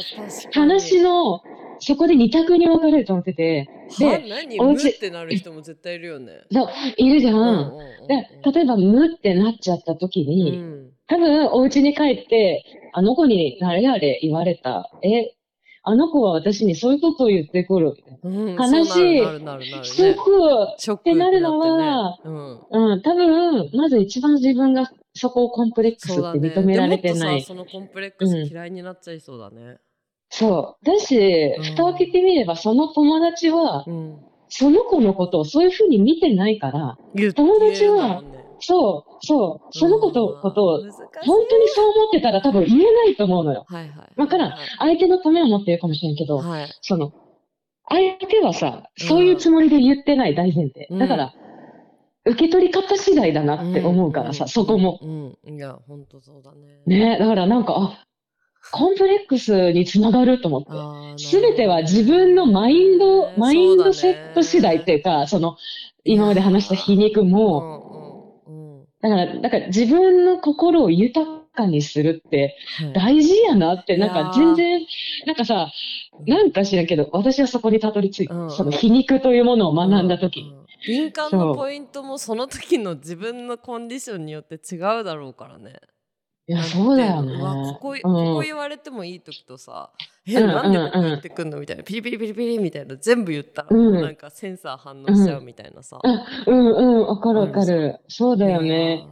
[0.52, 1.42] 話の、
[1.80, 4.60] そこで二択に分かれると思ってて、 でで、何？
[4.60, 6.42] おうってなる人も絶対いるよね。
[6.52, 7.36] そう、いるじゃん。
[7.36, 12.64] うんうんうんで、例えば、無ってなっちゃった時うに、ん多分、お家に帰って、
[12.94, 14.90] あの子に誰々言われた。
[15.04, 15.34] え、
[15.84, 17.96] あの子は私にそういうことを言ってくる。
[18.24, 20.14] うん話そうなるなるなるなるすね。
[20.16, 20.32] ごく、
[20.78, 26.12] ショックってなるのはねうんうん、多分、まず一番自分がそこをコンプレックス。
[26.12, 27.42] って認められてない。
[27.42, 29.78] そのコンプレックス嫌いになっちゃいそうだね。
[30.30, 30.86] そう。
[30.86, 31.18] だし
[31.58, 34.18] うん、蓋を開けてみれば、その友達は、うん。
[34.50, 36.98] その子のことをそういうふうに見てないから、
[37.34, 38.24] 友達は
[38.60, 43.66] そう、そう、その子と、ことを、本当にそう思ってたら多分言えないと思うのよ。
[43.68, 44.14] はいはい。
[44.16, 46.70] だから相手のためを持ってるかもしれんけど、はい。
[46.82, 47.14] その、
[47.90, 50.88] 相手はさ、そういうつもりで言ってない大前提。
[50.90, 51.34] うんだから、
[52.26, 55.00] 受け取り方次第だなって思うからさ、そこも。
[55.02, 56.82] うん、うんいや、本当そうだね。
[56.86, 58.06] ね、だからなんか、あ、
[58.72, 61.24] コンプレックスにつながると思って。
[61.24, 65.58] すべては自分のマインド、マインドセット次第っていうか、その、
[66.04, 72.56] 今まで話した皮肉も、だから、だから自分の心を豊かにするって
[72.94, 74.82] 大事やなって、なんか全然、
[75.26, 75.72] なんかさ、
[76.26, 78.50] なんか知らんけど、私はそこにたどり着いた。
[78.50, 80.42] その皮肉というものを学んだ時。
[80.42, 80.56] に。
[80.86, 85.74] 敏感のポイントもその時の自分のコンディションによって違うだろうからね。
[86.50, 87.38] いや、そうだよね。
[87.38, 89.92] ここ、ここ言われてもいい時とさ、
[90.26, 91.60] え、なんでここ言ってくんの？
[91.60, 96.00] みたいな、ピリピリピリピリみたいな、全部言ったら、なんかセンサー反応しちゃうみたいなさ。
[96.04, 98.00] うんうん、わかるわかる。
[98.08, 99.06] そうだよね。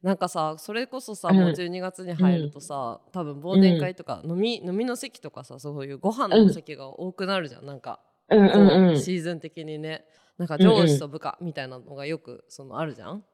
[0.00, 7.98] なんかさそれこそさ、もう12月に入るとさ、多分忘年会とか、飲み飲みの席とかさそういうご飯の席が多くなるじゃんなんか、
[8.30, 10.04] うんうんうん、シーズン的にね
[10.38, 13.24] なんか上司と部下みたいなのがよくそのあるじゃん。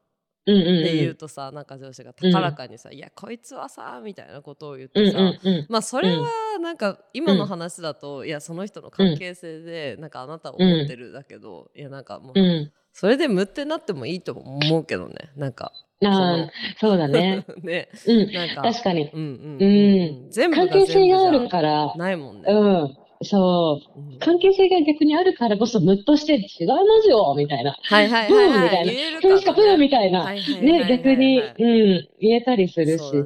[0.47, 6.29] うんうんうん、で言うとさなんか上司が高らかにさ「うん、いやこいつはさ」みたいなことを言ってさ、うんうんうん、まあそれは
[6.61, 15.73] なんか今の話だと、うん、いやその人の関係性で、なんかあなたを思ってるだけど、いやなんかもう、それで無ってなってもいいと思うけどねなんか。
[16.05, 17.47] あそうだね。
[17.63, 19.11] ね、うん、なんか確かに。
[19.13, 21.95] うんうんうん、全部関係性があるから。
[21.97, 22.53] ないもんね。
[22.53, 27.77] うんそう、関係性が逆にあるからこそ、ムッとして違いますよみたいな。
[27.83, 28.63] はいはいはい、はい。
[28.63, 29.21] みたいな。
[29.21, 30.33] プーしかプーみたいな。
[30.33, 33.13] ね、逆に、うん、言えたりするし。
[33.13, 33.23] ね、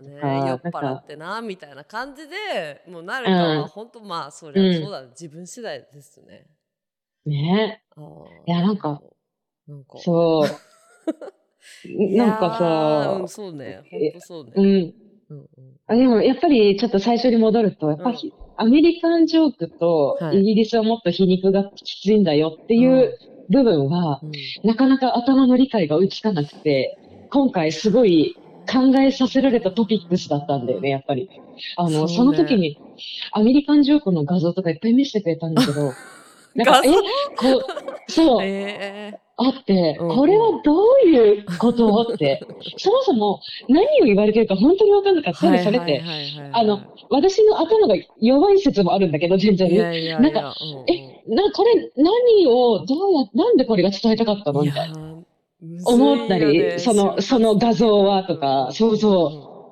[0.47, 6.47] 酔っ払ってな、みたいな感じで、もうなるかは、本当まあ、そりゃそうだね、自分次第ですね。
[7.25, 7.83] ね
[8.47, 9.01] いや、なんか、
[9.67, 12.17] なんかそう。
[12.17, 14.53] なんか さ、うん、そうね、本当そうね。
[14.55, 14.95] うん。
[15.31, 15.49] うんうん、
[15.87, 23.17] あでもやっぱりちょっと最初に戻ると、やっぱり、アメリカンジョークとイギリスはもっと皮肉がきついんだよっていう
[23.51, 24.21] 部分は、
[24.65, 26.99] なかなか頭の理解が追いつかなくて、
[27.31, 28.35] 今回すごい
[28.71, 31.31] 考えさせられたトピックスだったんだよね、やっぱり。
[31.77, 32.79] あの、そ,、の時に
[33.33, 35.93] アメリカンジョークの画像とかいっぱい見せてくれたんだけど、
[36.57, 36.89] なんか、え、
[37.37, 37.65] こ
[38.09, 38.43] う、そう。
[38.43, 40.75] えーあって、これはど
[41.05, 42.13] ういうこと？
[42.13, 42.45] って、
[42.77, 45.39] そもそも何を言われてるか本当に分かんなかった。
[45.65, 46.03] それって、
[46.53, 49.69] あの、私の頭が弱い説もあるんだけど、全然。
[50.21, 50.55] なんか、
[50.89, 54.63] え、な、これ何を、どうや、なんでこれが伝えたかったの？
[54.63, 55.15] みたいな。
[55.85, 59.65] 思ったり、その、その画像はとか、そうそ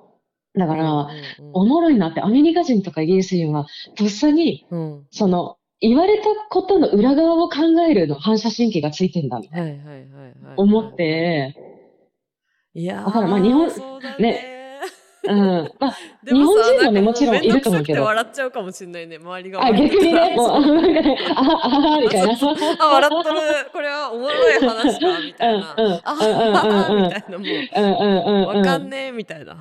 [0.54, 0.58] う。
[0.58, 1.08] だから、
[1.52, 4.64] おもろいなって、アメリカ人とかイギリス人は、とっさに、
[5.10, 7.58] その、言われたことの裏側を考
[7.88, 11.54] えるの反射神経がついてんだみたいな思って、
[12.74, 13.68] いやだからまあ日本、
[14.18, 14.56] ね、
[15.28, 15.72] うん。
[15.80, 18.04] まあ、 日本人もね、もちろんいると思うけど。
[18.04, 19.64] 笑っちゃうかもしれないね、周りが。
[19.64, 20.60] あ、逆にね、もう、あ、あ、
[21.96, 22.32] あ、みたいな。
[22.78, 23.40] あ、笑っとる。
[23.72, 25.74] これはおもろい話か、みたいな。
[25.76, 27.48] うん、あ、あ、みたいな、もう。
[27.48, 28.58] うん、うん、うん。
[28.58, 29.56] わかんねえ、みたいな。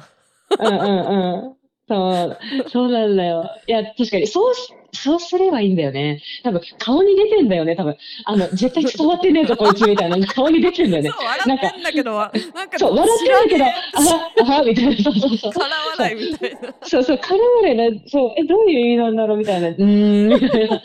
[0.60, 1.56] うん、うん、うん。
[1.88, 3.50] そう、そうなんだよ。
[3.68, 4.54] いや、確かに、そう
[4.96, 6.22] そうすればいいんだよね。
[6.44, 7.98] 多分、顔に出てんだよね、多分。
[8.26, 10.26] あの、絶対伝わってねえぞ、こいつ、みたいな。
[10.28, 11.12] 顔に出てんだよね。
[11.12, 14.96] そう、笑ってんだけど、なんか、そう、笑ってんだけど、あは、あは、みたいな。
[15.04, 15.52] そうそうそう。
[15.54, 16.76] 空 笑いみたいな。
[16.84, 19.70] そうそう、空笑いな、そう、え、どういう意味なんだろう、みたいな。
[19.70, 20.82] うーん、みたいな。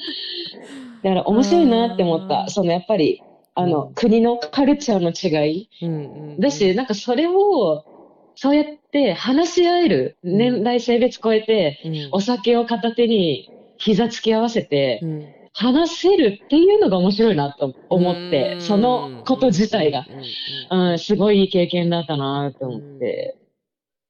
[1.03, 2.49] だから面白いなって思った。
[2.49, 3.23] その、やっぱり、
[3.55, 5.69] あの、うん、国のカルチャーの違い。
[5.83, 7.85] うんだし、なんかそれを、
[8.35, 15.01] そうやって話し合える、年代性別超えて、うん、お酒を片手に膝つき合わせて、
[15.53, 20.07] 話せるっていうのが面白いなと思って、そのこと自体が、
[20.71, 23.37] うん、すごいいい経験だったなと思って。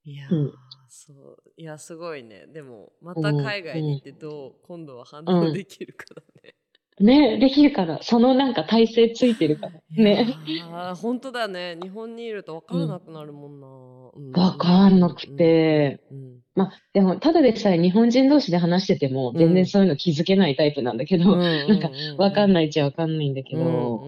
[0.04, 0.52] いや、うん、
[0.88, 1.36] そう。
[1.56, 2.46] いや、すごいね。
[2.52, 6.54] でも、また海外に行ってどう、今度は反応できるからね。
[7.00, 9.72] ね、できるから、そのなんか体制ついてるから。
[9.90, 10.36] ね。
[10.70, 11.76] ああ、本当だね。
[11.82, 14.50] 日本にいると分からなくなるもんな。
[14.50, 16.00] 分かんなくて。
[16.10, 24.02] うんまあ、でも、ただでさえ日本人同士で話してても、全然そういうの気づけないタイプなんだけど、なんか、わかんないっちゃわかんないんだけど、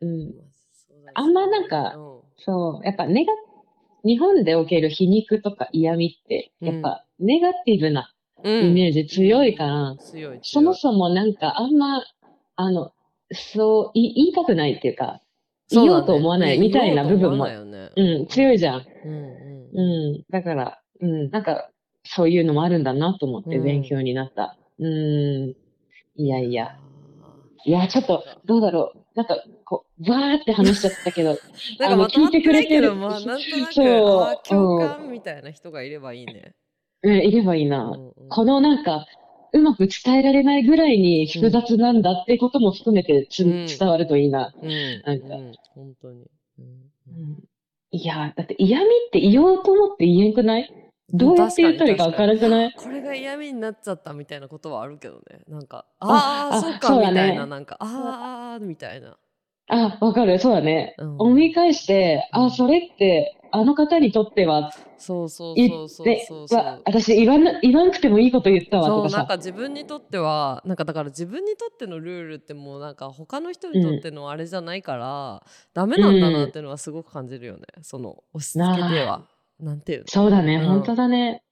[0.00, 0.34] うん。
[1.12, 1.96] あんまなんか、
[2.38, 3.32] そう、やっぱネガ、
[4.04, 8.13] 日本でおける皮肉とか嫌味って、やっぱネガティブな
[8.44, 9.96] イメージ強いから、
[10.42, 12.02] そもそもなんかあんま、
[12.56, 12.92] あの、
[13.32, 15.20] そう、言いたくないっていうか、
[15.70, 17.46] 言おうと思わないみたいな部分も、
[17.96, 18.86] うん、強いじゃん。
[19.04, 20.24] うんうん。
[20.30, 21.70] だから、うん、なんか、
[22.04, 24.56] そういうのもあるんだなと思って勉強になった。
[24.78, 25.54] うん、ん。
[26.16, 26.78] いやいや。
[27.64, 28.98] いや、ちょっと、どうだろう。
[29.14, 31.30] なんか、こう、わーって話しちゃったけど、
[31.80, 32.94] なんか聞いてくれてる。
[32.94, 36.54] まあ、なんとなく、そう、共感みたいな人がいればいいね。
[37.04, 37.84] うん、いればいいな。
[37.84, 39.06] うんうん、このなんか、
[39.52, 44.52] うまく伝えられないぐらいに複雑なんだってことも含めてつ、うん伝わるといいな。
[44.60, 44.70] うん。
[45.04, 46.26] なんかうん本当に。
[46.58, 46.64] うん
[47.08, 47.44] うん
[47.96, 50.68] いや、だって嫌味って言おうと思って言えんくない？
[51.10, 52.72] どうやって言ったらいいか分からなくない？
[52.72, 55.44] これが嫌味になっちゃったみたいなことはあるけどね。
[55.46, 59.16] なんか、あああ、そうか、ねみたいな、なんか、ああ、みたいな。
[59.68, 60.40] あ、わかる。
[60.40, 60.96] そうだね。
[60.98, 66.04] うん思い返して、あ、うんそれって、あの方にとっては、そうそう言そうそ
[66.44, 69.18] うそう、私言わな、言わなくてもいいこと言ったわとかさ。
[69.18, 77.62] なんか自分にとってはなんかだから自分にとってのルールってもうなんか他の人にとってのあれじゃないから、ダメなんだなっていうのはすごく感じるよね。
[77.82, 79.22] その押し付けては。
[79.60, 80.04] なんていうの？
[80.08, 80.66] そうだね、うん。
[80.66, 81.42] 本当だね。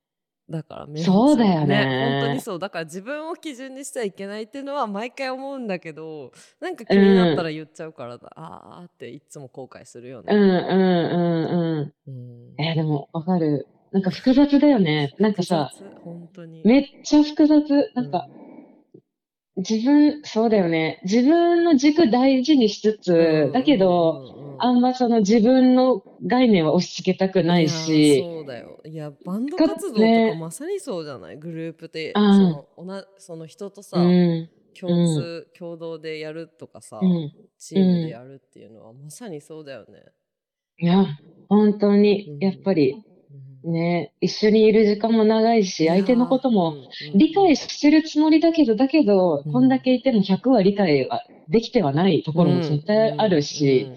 [0.50, 2.20] だからめそうだよね。
[2.20, 2.58] 本当にそう。
[2.58, 12.12] だから自分を基準にしちゃいけないっていうのは毎回思うんだけどなんか気になったら言っちゃうからだ、ああっていつも後悔するよね、うんうんうんううん。
[12.12, 12.62] ん。
[12.62, 13.66] えーでもわかる。
[13.92, 15.14] なんか複雑だよね。
[15.18, 15.70] なんかさ、
[16.02, 16.62] 本当に。
[16.64, 17.90] めっちゃ複雑。
[17.94, 18.26] なんか、
[19.56, 21.00] 自分、そうだよね。
[21.04, 28.80] 自分の軸大事にしつつ、だけど、、うんうんうんあんまその自分の概念は押し付けたくないやし、そうだよ。
[28.84, 31.36] いやバンド活動とねかまさにそうじゃない？
[31.36, 34.48] グループで、うんそのおなその人とさ、うん、
[34.78, 37.32] 共通、共同でやるとかさ、うん。
[37.58, 40.04] チームでやるっていうのはまさにそうだよね、
[40.78, 41.06] いや、
[41.48, 42.30] 本当に。
[42.30, 42.94] うん、やっぱり
[43.64, 43.72] うん。
[43.72, 46.74] ね、一緒にいる時間も長いし、相手のことも
[47.14, 49.52] 理解してるつもりだけど、だけど、うん。
[49.52, 53.88] こんだけいても100は理解はできてはないところも絶対あるし、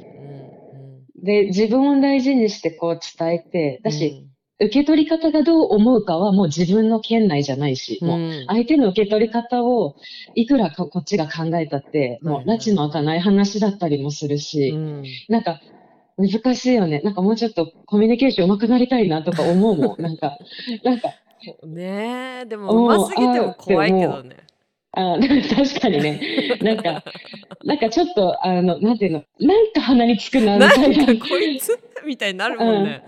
[1.26, 4.28] で、自分を大事にしてこう伝えて、だし、
[4.60, 9.96] 受け取り方がどう思うかはもう自分の圏内じゃないし、もう相手の受け取り方を
[10.36, 15.04] いくらここっちが考えたって、もう拉致の開かない話だったりもするし、うん。
[15.28, 15.60] なんか
[16.18, 17.02] 難しいよね。
[17.02, 20.02] なんかもうちょっとコミュニケーション上手くなりたいなとか思うもん。
[20.02, 20.38] なんか、
[20.84, 21.10] なんか、
[21.68, 24.45] ねえでもうますぎても怖いけどね
[24.96, 26.22] あ確かにね、
[26.62, 27.04] なんか、
[27.64, 31.06] なんかちょっと、あの、なんていうの、なんか鼻につくな、みなんたいな。
[31.06, 31.78] かこいつ？
[32.06, 33.04] みたいになるもんね、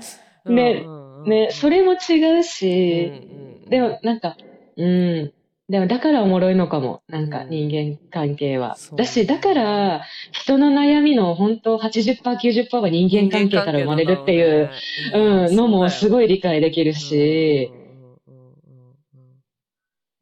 [0.46, 0.56] うん。
[0.56, 4.38] ねうんうんね、それも違ううんし、うんでもなんか、
[4.78, 5.34] うん。
[5.70, 7.02] でもだからおもろいのかも。
[7.10, 7.50] なんかうん。
[7.50, 8.78] 人間関係は。
[8.96, 14.70] だし、だから人の悩みの本当80%、90%は人間関係から生まれるっていう、
[15.14, 17.72] うん、のもすいごい理解できるし、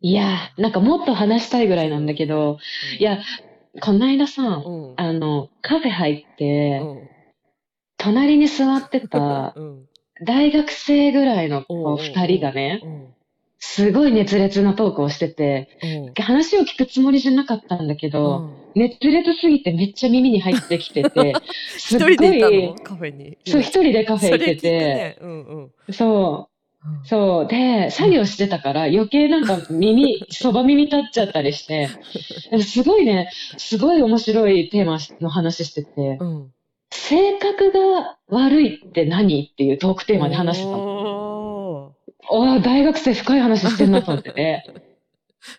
[0.06, 2.60] いやー、なんかもっと話したいぐらいなんだけど、
[3.00, 3.24] いや、
[3.82, 4.94] この間さ、うん。
[4.98, 7.08] あの、カフェ入って、うん。
[7.98, 9.86] 隣に座ってた うん。
[10.24, 11.66] 大学生ぐらいの
[11.98, 13.16] 二人がね、うん。
[13.58, 16.24] すごい熱烈なトークをしてて、うん。
[16.24, 21.34] 話を聞くつもりじゃなかったんだけど、熱烈すぎてめっちゃ耳に入ってきてて、
[21.80, 22.52] す 一っご人でいたの？
[22.52, 23.40] い、カフェに。
[23.44, 24.62] そう、一人でカフェ行ってて。
[24.62, 25.18] て、ね。
[25.20, 25.94] うんうん。
[25.94, 26.55] そう、
[27.04, 27.48] そう。
[27.48, 31.90] で、作業してたから余計なんか耳、そば耳立っちゃったりして、
[32.62, 36.52] すごいね、すごい面白いテーマの話してて、うん
[36.92, 41.94] 性格が悪いって何っていうトークテーマで話してたの。
[42.64, 44.64] 大学生深い話してんなと思ってて。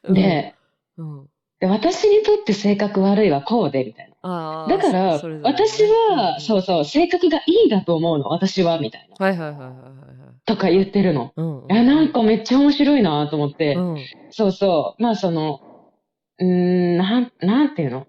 [0.08, 0.54] ー で、
[0.96, 1.26] うん
[1.58, 4.66] で私にとって性格悪いはこうで、みたいな。
[4.68, 9.26] だから、私は、そうそう、性格がいいだと思うの、私は、みたいな。
[9.26, 11.32] はいはいはいはいとか言ってるの。
[11.36, 13.74] うんいや、なんかめっちゃ面白いなと思って。
[13.74, 13.96] うん
[14.30, 15.02] そうそう。
[15.02, 15.60] まあその、
[16.38, 18.06] うーん、なん、なんていうの？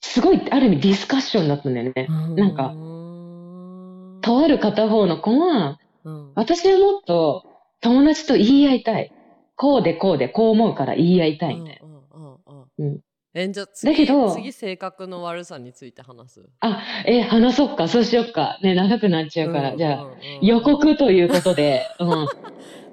[0.00, 2.06] すごい、ある意味ディスカッションだったんだよね。
[2.36, 7.44] なんかうんとある片方の子は、うん私はもっと
[7.80, 9.12] 友達と言い合いたい。
[9.56, 11.86] こうでこうでこう思うから言い合いたいみたいな。
[11.86, 12.36] うんうん
[12.78, 13.00] うんうん
[13.34, 16.48] えじゃだけど次性格の悪さについて話す？
[16.60, 18.58] あ、え、話そうか、そうしよっか。
[18.62, 19.72] ね、長くなっちゃうから。
[19.72, 20.46] うんじゃあ、うんうん。
[20.46, 22.08] 予告ということで、 うん、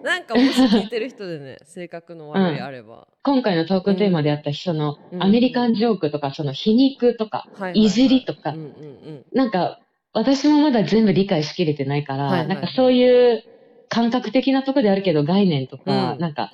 [0.01, 5.23] なんかもし聞いてる人でね 性格の悪いあれば、今回のトークテーマであった人の、うん。
[5.23, 7.85] アメリカンジョークとか、その皮肉とか、はいはいはい。
[7.85, 8.65] いじりとかうんうんう
[9.11, 9.25] ん。
[9.33, 9.79] なんか、
[10.13, 12.47] 私もまだ全部理解しきれてないから、はいはい。
[12.47, 13.43] なんかそういう
[13.89, 16.19] 感覚的なとこであるけど概念とか、うん。
[16.19, 16.51] なんか、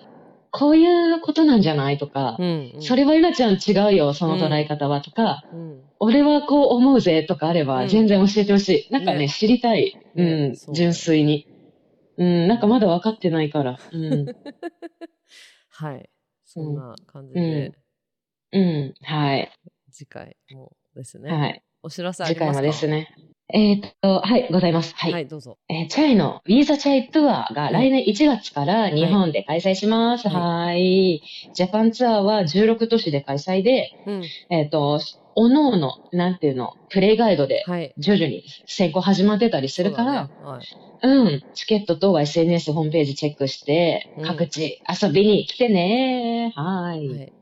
[0.51, 2.81] こういうことなんじゃないとか、うんうん。
[2.81, 5.81] それはゆなちゃん違うよ、その捉え方はとか、うん。
[5.99, 7.87] 俺はこう思うぜとかあれば、うん。
[7.89, 8.93] 全然教えてほしい。
[8.93, 9.29] なんかね、ね。
[9.29, 9.97] 知りたい。
[10.15, 11.47] うん、純粋に。
[12.17, 13.77] うん、なんかまだ分かってないから。
[13.91, 14.25] うん、
[15.69, 16.09] はい。
[16.45, 17.73] そんな感じで、
[18.53, 19.51] うん、はい、
[19.91, 21.63] 次回もですね、はい。
[21.83, 22.61] お知らせあり次ますか？
[22.61, 23.13] 回もですね。
[23.53, 24.93] えーっと、はい、ございます。
[24.95, 25.13] はい。
[25.13, 30.27] はいどうぞえーチャイのウィーザチャイツアーが来年1月から日本で開催します。
[30.27, 31.21] はいはい。
[31.53, 34.99] ジャパンツアーは16都市で開催で、うんえっ、と、
[35.35, 37.93] おのおの、なんていうの、プレイガイドではい。
[37.97, 40.67] 徐々に先行始まってたりするから、そうだねはい
[41.03, 46.51] うん、チケットと SNS ホームページチェックしてうん、各地遊びに来てね。
[46.55, 47.09] はーい。
[47.09, 47.33] はい。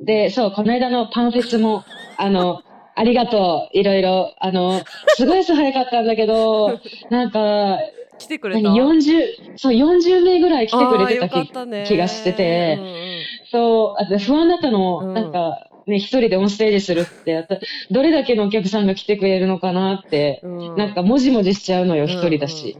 [0.00, 1.84] で、そう、この間のパンフェスも、
[2.16, 2.62] あの、
[2.94, 4.84] ありがとう、いろいろ、あの、
[5.16, 6.78] すごい朝早かったんだけど、
[7.10, 7.78] なんか、
[8.18, 8.62] 来てくれた？
[8.62, 11.28] 何、40、そう、40名ぐらい来てくれてた
[11.84, 12.78] 気がしてて。
[12.80, 15.14] うんうんそう、あと不安だったの、うん。
[15.14, 17.46] なんか、ね、一人でオンステージするって、
[17.90, 20.76] どれだけのお客さんが来てくれるのかなって、うん。
[20.76, 22.78] なんか、もじもじしちゃうのよ、一人だし。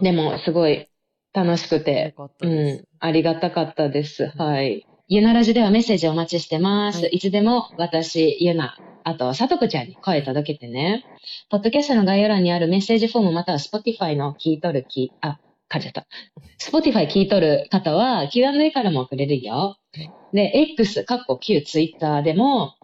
[0.00, 0.88] でも、すごい
[1.32, 4.26] 楽しくよて、うん、ありがたかったです。
[4.36, 4.87] はい。
[5.10, 7.00] ゆなラジではメッセージお待ちしてます。
[7.00, 11.06] はいい、つでも私、ゆな、あと、さとこちゃんに声届けてね。
[11.48, 15.40] ポッドキャストの概要欄にあるメッセージフォームまたは Spotify の聞いとるき、あ、
[15.70, 16.06] 噛んじゃった。
[16.60, 19.78] Spotify 聞いとる方は Q&A からも送れるよ。
[20.34, 22.74] で、X、かっこ旧 Twitter でも、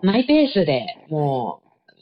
[0.00, 1.60] マイペースでも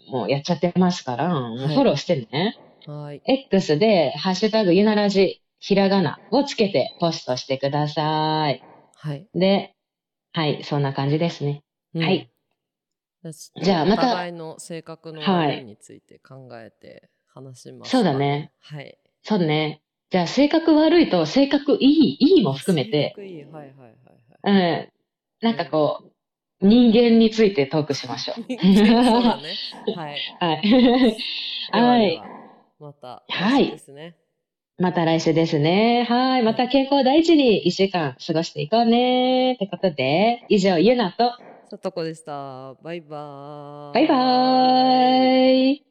[0.09, 2.57] う、もうやっちゃってますから、フォローしてね。
[2.87, 3.21] はい。
[3.25, 8.63] X で、ハッシュタグゆならじ、ひらがなをつけてポストしてください。
[9.05, 9.29] はい。
[9.35, 9.75] で、
[10.33, 11.63] はい、そんな感じですね。
[11.95, 12.31] うんはい。
[13.23, 15.21] じじゃあまたお互いの性格の
[15.63, 18.51] について考えて話します、そうだね。
[18.63, 18.99] はい。
[19.23, 19.83] そうね。
[20.11, 23.45] じゃあ、性格悪いと性格いい、いいも含め性て、格いい。
[23.45, 23.89] はいはいはい
[24.47, 24.91] はい。
[25.43, 26.01] うん、なんかこ
[26.63, 28.37] う、人間についてトークしましょう。
[28.57, 29.55] そうだね。
[29.95, 30.19] はい。
[30.41, 31.19] はい。
[31.73, 32.19] でははい。
[32.79, 34.17] また、はいですね。
[34.77, 36.05] また来週ですね。
[36.09, 36.43] はい。
[36.43, 39.53] また健康第一に一週間過ごしていこうね。
[39.53, 41.33] ってことで、以上、ゆなと、
[41.71, 42.75] さとこでした。
[42.83, 43.95] バイバーイ。
[43.95, 45.85] バイバーイ。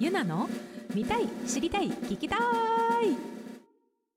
[0.00, 0.48] ゆなの
[0.94, 3.33] 見たい知りたい聞きたい